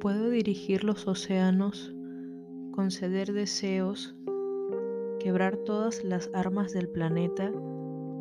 [0.00, 1.94] Puedo dirigir los océanos,
[2.72, 4.16] conceder deseos,
[5.18, 7.52] quebrar todas las armas del planeta,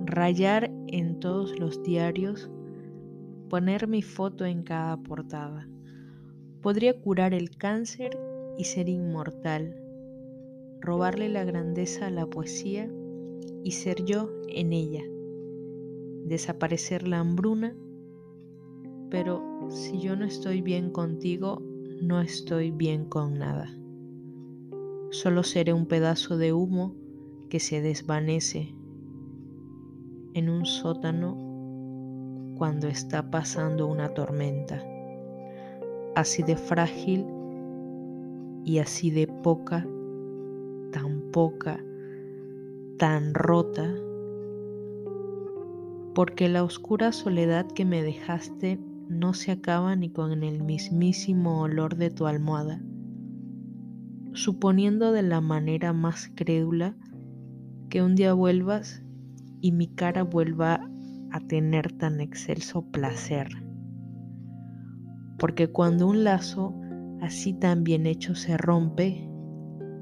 [0.05, 2.51] rayar en todos los diarios,
[3.47, 5.69] poner mi foto en cada portada.
[6.61, 8.19] Podría curar el cáncer
[8.57, 9.73] y ser inmortal,
[10.81, 12.91] robarle la grandeza a la poesía
[13.63, 15.05] y ser yo en ella,
[16.25, 17.73] desaparecer la hambruna,
[19.09, 21.68] pero si yo no estoy bien contigo,
[22.01, 23.69] no estoy bien con nada.
[25.11, 26.95] Solo seré un pedazo de humo
[27.49, 28.73] que se desvanece
[30.33, 31.37] en un sótano
[32.57, 34.83] cuando está pasando una tormenta,
[36.15, 37.25] así de frágil
[38.63, 39.85] y así de poca,
[40.91, 41.83] tan poca,
[42.97, 43.93] tan rota,
[46.13, 51.97] porque la oscura soledad que me dejaste no se acaba ni con el mismísimo olor
[51.97, 52.81] de tu almohada
[54.33, 56.95] suponiendo de la manera más crédula
[57.89, 59.03] que un día vuelvas
[59.61, 60.79] y mi cara vuelva
[61.31, 63.49] a tener tan excelso placer.
[65.37, 66.75] Porque cuando un lazo
[67.21, 69.29] así tan bien hecho se rompe,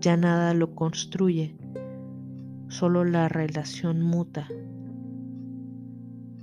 [0.02, 1.58] ya nada lo construye,
[2.68, 4.48] solo la relación muta.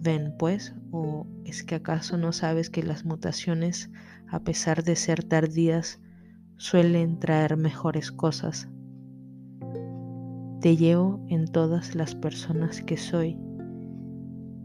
[0.04, 3.90] Ven pues, o es que acaso no sabes que las mutaciones,
[4.28, 5.98] a pesar de ser tardías,
[6.58, 8.68] suelen traer mejores cosas.
[10.60, 13.38] Te llevo en todas las personas que soy.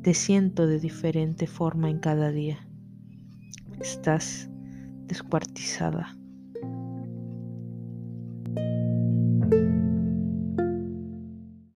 [0.01, 2.67] Te siento de diferente forma en cada día.
[3.79, 4.49] Estás
[5.07, 6.18] descuartizada.